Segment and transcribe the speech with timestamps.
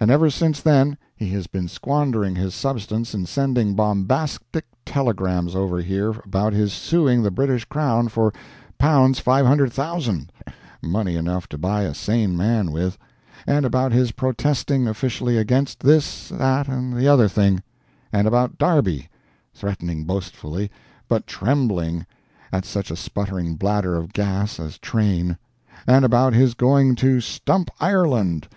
[0.00, 5.80] And ever since then he has been squandering his substance in sending bombastic telegrams over
[5.80, 8.32] here about his suing the British crown for
[8.80, 10.30] [pounds]500,000
[10.82, 12.98] (money enough to buy a sane man with);
[13.46, 17.62] and about his protesting officially against this, that and the other thing;
[18.12, 19.08] and about "Derby"
[19.54, 20.72] threatening boastfully,
[21.06, 22.04] but "trembling"
[22.52, 25.38] (at such a sputtering bladder of gas as Train!);
[25.86, 28.48] and about his going to "stump Ireland."